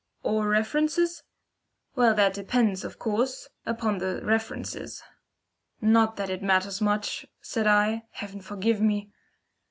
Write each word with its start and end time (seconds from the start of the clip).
"Or 0.23 0.47
references?" 0.49 1.21
"Well, 1.93 2.15
that 2.15 2.33
depends, 2.33 2.83
of 2.83 2.97
couse, 2.97 3.47
upon 3.67 3.99
the 3.99 4.19
references." 4.23 5.03
"Not 5.79 6.15
that 6.15 6.31
it 6.31 6.41
matters 6.41 6.81
much," 6.81 7.27
said 7.39 7.67
I. 7.67 8.07
(Heaven 8.09 8.41
forgive 8.41 8.81
me!) 8.81 9.11